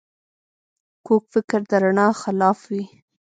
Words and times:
کوږ 1.05 1.23
فکر 1.33 1.59
د 1.69 1.71
رڼا 1.83 2.07
خلاف 2.21 2.59
وي 2.71 2.85